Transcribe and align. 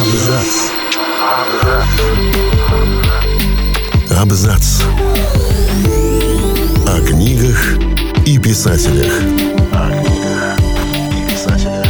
Абзац. 0.00 0.70
Абзац. 4.10 4.82
О 6.86 7.00
книгах 7.06 7.78
и 8.26 8.38
писателях. 8.38 9.12
О 9.72 9.90
книгах 9.90 10.58
и 11.10 11.30
писателях. 11.30 11.86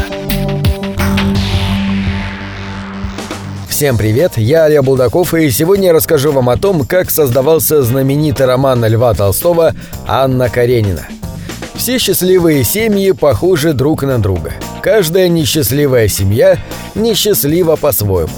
Всем 3.68 3.96
привет, 3.98 4.32
я 4.36 4.68
Илья 4.68 4.82
Булдаков, 4.82 5.34
и 5.34 5.50
сегодня 5.50 5.88
я 5.88 5.92
расскажу 5.92 6.30
вам 6.30 6.50
о 6.50 6.56
том, 6.56 6.86
как 6.86 7.10
создавался 7.10 7.82
знаменитый 7.82 8.46
роман 8.46 8.84
Льва 8.84 9.12
Толстого 9.14 9.74
«Анна 10.06 10.48
Каренина». 10.48 11.08
Все 11.74 11.98
счастливые 11.98 12.62
семьи 12.62 13.10
похожи 13.10 13.72
друг 13.72 14.02
на 14.04 14.18
друга. 14.18 14.52
Каждая 14.82 15.28
несчастливая 15.28 16.08
семья 16.08 16.58
несчастлива 16.94 17.76
по-своему. 17.76 18.32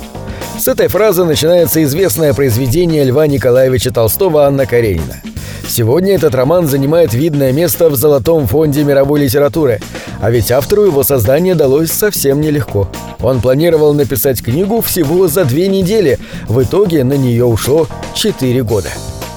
С 0.58 0.66
этой 0.66 0.88
фразы 0.88 1.24
начинается 1.24 1.82
известное 1.84 2.34
произведение 2.34 3.04
Льва 3.04 3.28
Николаевича 3.28 3.92
Толстого 3.92 4.44
«Анна 4.44 4.66
Каренина». 4.66 5.22
Сегодня 5.68 6.14
этот 6.14 6.34
роман 6.34 6.66
занимает 6.66 7.14
видное 7.14 7.52
место 7.52 7.88
в 7.88 7.94
Золотом 7.94 8.48
фонде 8.48 8.82
мировой 8.82 9.20
литературы, 9.20 9.80
а 10.20 10.30
ведь 10.30 10.50
автору 10.50 10.82
его 10.82 11.04
создание 11.04 11.54
далось 11.54 11.92
совсем 11.92 12.40
нелегко. 12.40 12.88
Он 13.20 13.40
планировал 13.40 13.94
написать 13.94 14.42
книгу 14.42 14.80
всего 14.80 15.28
за 15.28 15.44
две 15.44 15.68
недели, 15.68 16.18
в 16.48 16.60
итоге 16.62 17.04
на 17.04 17.14
нее 17.14 17.44
ушло 17.44 17.86
четыре 18.14 18.64
года. 18.64 18.90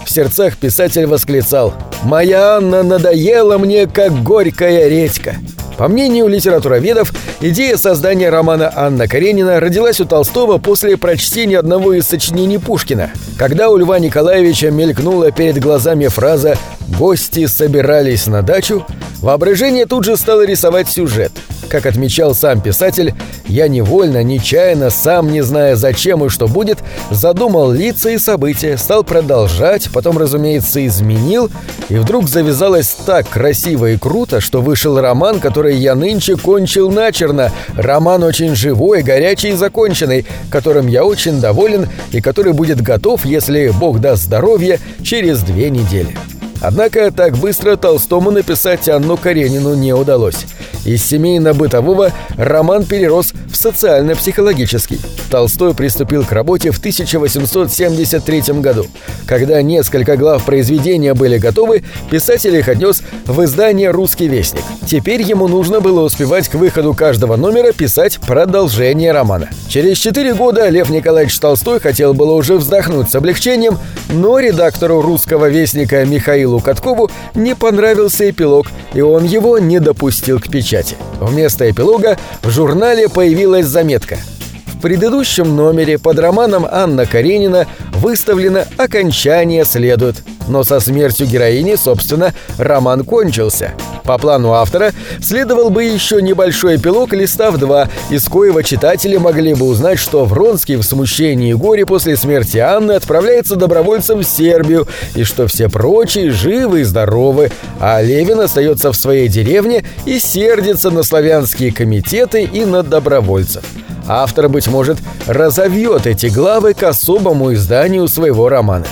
В 0.05 0.09
сердцах 0.09 0.57
писатель 0.57 1.05
восклицал 1.05 1.73
«Моя 2.03 2.57
Анна 2.57 2.81
надоела 2.83 3.59
мне, 3.59 3.85
как 3.85 4.23
горькая 4.23 4.89
редька». 4.89 5.35
По 5.77 5.87
мнению 5.87 6.27
литературоведов, 6.27 7.11
идея 7.41 7.75
создания 7.77 8.29
романа 8.29 8.71
Анна 8.75 9.07
Каренина 9.07 9.59
родилась 9.59 9.99
у 9.99 10.05
Толстого 10.05 10.57
после 10.57 10.95
прочтения 10.95 11.59
одного 11.59 11.93
из 11.93 12.05
сочинений 12.07 12.57
Пушкина, 12.57 13.11
когда 13.37 13.69
у 13.69 13.77
Льва 13.77 13.99
Николаевича 13.99 14.71
мелькнула 14.71 15.31
перед 15.31 15.59
глазами 15.59 16.07
фраза 16.07 16.57
«Гости 16.97 17.45
собирались 17.47 18.27
на 18.27 18.41
дачу», 18.41 18.85
воображение 19.21 19.85
тут 19.85 20.05
же 20.05 20.15
стало 20.15 20.45
рисовать 20.45 20.87
сюжет– 20.87 21.31
как 21.69 21.85
отмечал 21.85 22.35
сам 22.35 22.61
писатель, 22.61 23.13
я 23.47 23.67
невольно, 23.67 24.23
нечаянно, 24.23 24.89
сам 24.89 25.31
не 25.31 25.41
зная 25.41 25.75
зачем 25.75 26.25
и 26.25 26.29
что 26.29 26.47
будет, 26.47 26.79
задумал 27.11 27.71
лица 27.71 28.09
и 28.09 28.17
события, 28.17 28.77
стал 28.77 29.03
продолжать, 29.03 29.89
потом, 29.93 30.17
разумеется, 30.17 30.85
изменил, 30.85 31.49
и 31.89 31.95
вдруг 31.95 32.27
завязалось 32.27 32.95
так 33.05 33.29
красиво 33.29 33.91
и 33.91 33.97
круто, 33.97 34.41
что 34.41 34.61
вышел 34.61 34.99
роман, 34.99 35.39
который 35.39 35.75
я 35.75 35.95
нынче 35.95 36.35
кончил 36.35 36.91
начерно, 36.91 37.51
роман 37.75 38.23
очень 38.23 38.55
живой, 38.55 39.03
горячий 39.03 39.49
и 39.49 39.55
законченный, 39.55 40.25
которым 40.49 40.87
я 40.87 41.05
очень 41.05 41.39
доволен 41.39 41.87
и 42.11 42.21
который 42.21 42.53
будет 42.53 42.81
готов, 42.81 43.25
если 43.25 43.71
Бог 43.79 43.99
даст 43.99 44.23
здоровье, 44.23 44.79
через 45.03 45.41
две 45.41 45.69
недели. 45.69 46.15
Однако 46.61 47.11
так 47.11 47.37
быстро 47.37 47.75
Толстому 47.75 48.31
написать 48.31 48.89
Анну 48.89 49.17
Каренину 49.17 49.75
не 49.75 49.93
удалось. 49.93 50.45
Из 50.85 51.03
семейно-бытового 51.03 52.11
роман 52.37 52.85
перерос 52.85 53.33
в 53.55 53.57
социально-психологический. 53.57 54.99
Толстой 55.31 55.73
приступил 55.73 56.25
к 56.25 56.31
работе 56.33 56.71
в 56.71 56.77
1873 56.77 58.41
году. 58.59 58.85
Когда 59.25 59.61
несколько 59.61 60.17
глав 60.17 60.43
произведения 60.43 61.13
были 61.13 61.37
готовы, 61.37 61.83
писатель 62.11 62.55
их 62.55 62.67
отнес 62.67 63.01
в 63.25 63.43
издание 63.45 63.91
«Русский 63.91 64.27
вестник». 64.27 64.63
Теперь 64.85 65.21
ему 65.21 65.47
нужно 65.47 65.79
было 65.79 66.01
успевать 66.01 66.49
к 66.49 66.55
выходу 66.55 66.93
каждого 66.93 67.37
номера 67.37 67.71
писать 67.71 68.19
продолжение 68.19 69.13
романа. 69.13 69.49
Через 69.69 69.97
четыре 69.97 70.33
года 70.33 70.67
Лев 70.67 70.89
Николаевич 70.89 71.39
Толстой 71.39 71.79
хотел 71.79 72.13
было 72.13 72.33
уже 72.33 72.57
вздохнуть 72.57 73.09
с 73.09 73.15
облегчением, 73.15 73.79
но 74.09 74.37
редактору 74.39 75.01
«Русского 75.01 75.49
вестника» 75.49 76.05
Михаилу 76.05 76.59
Каткову 76.59 77.09
не 77.33 77.55
понравился 77.55 78.29
эпилог, 78.29 78.67
и 78.93 79.01
он 79.01 79.23
его 79.23 79.59
не 79.59 79.79
допустил 79.79 80.39
к 80.39 80.49
печати. 80.49 80.97
Вместо 81.19 81.69
эпилога 81.69 82.17
в 82.43 82.49
журнале 82.49 83.07
появилась 83.09 83.45
заметка– 83.63 84.17
в 84.75 84.81
предыдущем 84.81 85.55
номере 85.55 85.97
под 85.97 86.19
романом 86.19 86.67
Анна 86.69 87.05
Каренина 87.05 87.65
выставлено 87.93 88.65
«Окончание 88.77 89.63
следует», 89.63 90.17
но 90.47 90.63
со 90.63 90.79
смертью 90.79 91.27
героини, 91.27 91.75
собственно, 91.75 92.33
роман 92.57 93.03
кончился. 93.03 93.71
По 94.05 94.19
плану 94.19 94.53
автора 94.53 94.91
следовал 95.21 95.69
бы 95.71 95.83
еще 95.83 96.21
небольшой 96.21 96.75
эпилог 96.75 97.11
листав 97.13 97.57
2, 97.57 97.89
из 98.11 98.25
коего 98.25 98.61
читатели 98.61 99.17
могли 99.17 99.55
бы 99.55 99.65
узнать, 99.65 99.97
что 99.97 100.25
Вронский 100.25 100.75
в 100.75 100.83
смущении 100.83 101.51
и 101.51 101.53
горе 101.53 101.85
после 101.85 102.15
смерти 102.15 102.59
Анны 102.59 102.91
отправляется 102.93 103.55
добровольцем 103.55 104.19
в 104.19 104.25
Сербию, 104.25 104.87
и 105.15 105.23
что 105.23 105.47
все 105.47 105.69
прочие 105.69 106.29
живы 106.29 106.81
и 106.81 106.83
здоровы, 106.83 107.51
а 107.79 108.01
Левин 108.01 108.41
остается 108.41 108.91
в 108.91 108.95
своей 108.95 109.27
деревне 109.27 109.83
и 110.05 110.19
сердится 110.19 110.91
на 110.91 111.01
славянские 111.01 111.71
комитеты 111.71 112.43
и 112.43 112.63
на 112.63 112.83
добровольцев. 112.83 113.63
Автор, 114.07 114.49
быть 114.49 114.67
может, 114.67 114.99
разовьет 115.25 116.05
эти 116.05 116.27
главы 116.27 116.75
к 116.75 116.83
особому 116.83 117.53
изданию 117.53 118.07
своего 118.07 118.49
романа. 118.49 118.85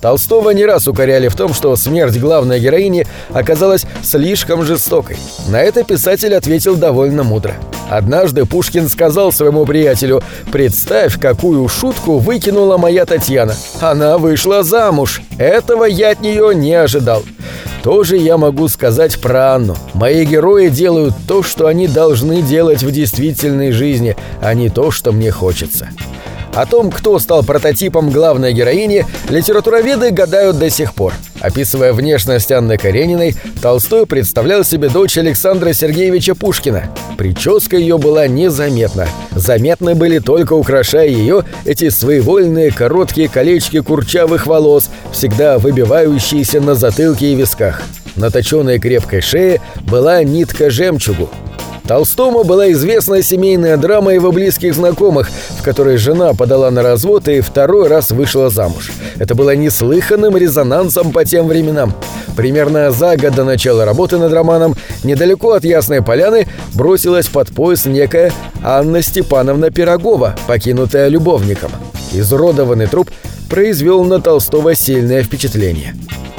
Толстого 0.00 0.50
не 0.50 0.64
раз 0.64 0.86
укоряли 0.86 1.28
в 1.28 1.34
том, 1.34 1.52
что 1.54 1.74
смерть 1.76 2.18
главной 2.18 2.60
героини 2.60 3.06
оказалась 3.30 3.84
слишком 4.02 4.62
жестокой. 4.62 5.16
На 5.48 5.60
это 5.60 5.84
писатель 5.84 6.34
ответил 6.34 6.76
довольно 6.76 7.24
мудро. 7.24 7.54
Однажды 7.90 8.44
Пушкин 8.44 8.88
сказал 8.88 9.32
своему 9.32 9.64
приятелю 9.64 10.22
«Представь, 10.52 11.18
какую 11.18 11.66
шутку 11.68 12.18
выкинула 12.18 12.76
моя 12.76 13.06
Татьяна. 13.06 13.54
Она 13.80 14.18
вышла 14.18 14.62
замуж. 14.62 15.22
Этого 15.38 15.84
я 15.84 16.10
от 16.10 16.20
нее 16.20 16.54
не 16.54 16.74
ожидал». 16.74 17.22
Тоже 17.82 18.16
я 18.16 18.36
могу 18.36 18.68
сказать 18.68 19.20
про 19.20 19.54
Анну. 19.54 19.76
Мои 19.94 20.24
герои 20.24 20.68
делают 20.68 21.14
то, 21.26 21.42
что 21.42 21.66
они 21.66 21.86
должны 21.86 22.42
делать 22.42 22.82
в 22.82 22.90
действительной 22.90 23.70
жизни, 23.70 24.16
а 24.42 24.52
не 24.54 24.68
то, 24.68 24.90
что 24.90 25.12
мне 25.12 25.30
хочется. 25.30 25.88
О 26.58 26.66
том, 26.66 26.90
кто 26.90 27.20
стал 27.20 27.44
прототипом 27.44 28.10
главной 28.10 28.52
героини, 28.52 29.06
литературоведы 29.28 30.10
гадают 30.10 30.58
до 30.58 30.70
сих 30.70 30.92
пор. 30.92 31.12
Описывая 31.38 31.92
внешность 31.92 32.50
Анны 32.50 32.76
Карениной, 32.76 33.36
Толстой 33.62 34.06
представлял 34.06 34.64
себе 34.64 34.88
дочь 34.88 35.16
Александра 35.18 35.72
Сергеевича 35.72 36.34
Пушкина. 36.34 36.86
Прическа 37.16 37.76
ее 37.76 37.96
была 37.96 38.26
незаметна. 38.26 39.06
Заметны 39.36 39.94
были 39.94 40.18
только 40.18 40.54
украшая 40.54 41.06
ее 41.06 41.44
эти 41.64 41.90
своевольные 41.90 42.72
короткие 42.72 43.28
колечки 43.28 43.78
курчавых 43.78 44.48
волос, 44.48 44.90
всегда 45.12 45.58
выбивающиеся 45.60 46.60
на 46.60 46.74
затылке 46.74 47.30
и 47.30 47.34
висках. 47.36 47.82
На 48.16 48.32
точенной 48.32 48.80
крепкой 48.80 49.20
шее 49.20 49.60
была 49.82 50.24
нитка 50.24 50.70
жемчугу. 50.70 51.30
Толстому 51.88 52.44
была 52.44 52.70
известна 52.72 53.22
семейная 53.22 53.78
драма 53.78 54.12
его 54.12 54.30
близких 54.30 54.74
знакомых, 54.74 55.30
в 55.58 55.62
которой 55.62 55.96
жена 55.96 56.34
подала 56.34 56.70
на 56.70 56.82
развод 56.82 57.28
и 57.28 57.40
второй 57.40 57.88
раз 57.88 58.10
вышла 58.10 58.50
замуж. 58.50 58.92
Это 59.18 59.34
было 59.34 59.56
неслыханным 59.56 60.36
резонансом 60.36 61.12
по 61.12 61.24
тем 61.24 61.48
временам. 61.48 61.94
Примерно 62.36 62.90
за 62.90 63.16
год 63.16 63.34
до 63.34 63.44
начала 63.44 63.86
работы 63.86 64.18
над 64.18 64.34
романом 64.34 64.76
недалеко 65.02 65.52
от 65.52 65.64
Ясной 65.64 66.02
Поляны 66.02 66.46
бросилась 66.74 67.26
под 67.26 67.48
пояс 67.48 67.86
некая 67.86 68.32
Анна 68.62 69.00
Степановна 69.00 69.70
Пирогова, 69.70 70.36
покинутая 70.46 71.08
любовником. 71.08 71.72
Изуродованный 72.12 72.86
труп 72.86 73.10
произвел 73.48 74.04
на 74.04 74.20
Толстого 74.20 74.74
сильное 74.74 75.22
впечатление. 75.22 75.94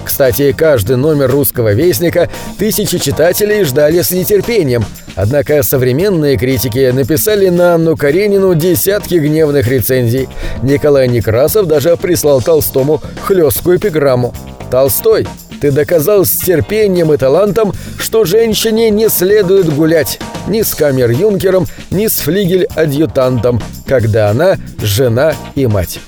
Кстати, 0.06 0.52
каждый 0.52 0.98
номер 0.98 1.32
русского 1.32 1.74
вестника 1.74 2.30
тысячи 2.58 2.98
читателей 2.98 3.64
ждали 3.64 4.02
с 4.02 4.12
нетерпением, 4.12 4.84
однако 5.22 5.62
современные 5.64 6.38
критики 6.38 6.92
написали 6.92 7.50
на 7.50 7.76
Анну 7.76 7.98
Каренину 7.98 8.56
десятки 8.56 9.16
гневных 9.16 9.68
рецензий. 9.68 10.30
Николай 10.64 11.08
Некрасов 11.08 11.68
даже 11.68 11.98
прислал 11.98 12.42
Толстому 12.42 13.02
хлесткую 13.22 13.78
эпиграмму. 13.78 14.34
«Толстой, 14.72 15.28
ты 15.60 15.72
доказал 15.72 16.26
с 16.26 16.32
терпением 16.32 17.12
и 17.12 17.18
талантом, 17.18 17.74
что 17.98 18.24
женщине 18.24 18.90
не 18.92 19.10
следует 19.10 19.74
гулять 19.74 20.20
ни 20.48 20.62
с 20.62 20.74
камер-юнкером, 20.74 21.68
ни 21.90 22.08
с 22.08 22.20
флигель-адъютантом, 22.20 23.62
когда 23.86 24.30
она 24.30 24.58
жена 24.82 25.34
и 25.56 25.68
мать». 25.68 26.00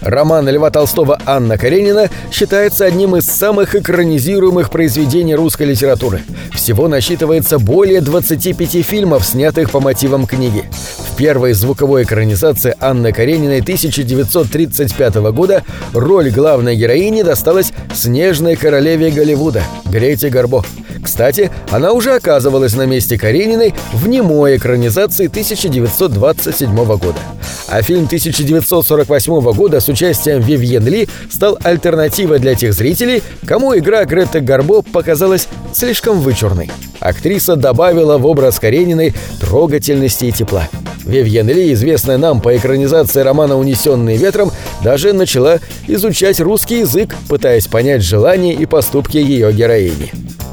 Роман 0.00 0.48
Льва 0.48 0.70
Толстого 0.70 1.18
«Анна 1.26 1.58
Каренина» 1.58 2.08
считается 2.32 2.86
одним 2.86 3.16
из 3.16 3.26
самых 3.26 3.74
экранизируемых 3.74 4.70
произведений 4.70 5.34
русской 5.34 5.64
литературы. 5.64 6.22
Всего 6.54 6.88
насчитывается 6.88 7.58
более 7.58 8.00
25 8.00 8.84
фильмов, 8.84 9.24
снятых 9.24 9.70
по 9.70 9.80
мотивам 9.80 10.26
книги. 10.26 10.64
В 11.12 11.16
первой 11.16 11.52
звуковой 11.52 12.04
экранизации 12.04 12.74
Анны 12.80 13.12
Карениной 13.12 13.60
1935 13.60 15.14
года 15.32 15.64
роль 15.92 16.30
главной 16.30 16.76
героини 16.76 17.22
досталась 17.22 17.72
снежной 17.94 18.56
королеве 18.56 19.10
Голливуда 19.10 19.62
Грете 19.84 20.30
Гарбо. 20.30 20.64
Кстати, 21.02 21.50
она 21.70 21.92
уже 21.92 22.14
оказывалась 22.14 22.74
на 22.74 22.86
месте 22.86 23.18
Карениной 23.18 23.74
в 23.92 24.06
немой 24.06 24.56
экранизации 24.56 25.26
1927 25.26 26.74
года. 26.84 27.20
А 27.68 27.82
фильм 27.82 28.04
1948 28.04 29.52
года 29.52 29.80
с 29.80 29.88
участием 29.88 30.40
Вивьен 30.40 30.86
Ли 30.86 31.08
стал 31.30 31.58
альтернативой 31.62 32.40
для 32.40 32.54
тех 32.54 32.74
зрителей, 32.74 33.22
кому 33.46 33.76
игра 33.76 34.04
Греты 34.04 34.40
Гарбо 34.40 34.82
показалась 34.82 35.46
слишком 35.72 36.20
вычурной. 36.20 36.70
Актриса 36.98 37.56
добавила 37.56 38.18
в 38.18 38.26
образ 38.26 38.58
Карениной 38.58 39.14
трогательности 39.40 40.26
и 40.26 40.32
тепла. 40.32 40.68
Вивьен 41.04 41.48
Ли, 41.48 41.72
известная 41.72 42.18
нам 42.18 42.40
по 42.40 42.56
экранизации 42.56 43.20
романа 43.20 43.56
«Унесенные 43.56 44.16
ветром», 44.16 44.50
даже 44.82 45.12
начала 45.12 45.60
изучать 45.86 46.40
русский 46.40 46.80
язык, 46.80 47.14
пытаясь 47.28 47.66
понять 47.66 48.02
желания 48.02 48.52
и 48.52 48.66
поступки 48.66 49.16
ее 49.16 49.52
героини. 49.52 50.12